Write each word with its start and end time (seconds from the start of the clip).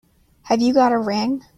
Have 0.45 0.63
you 0.63 0.73
got 0.73 0.93
a 0.93 0.97
ring? 0.97 1.43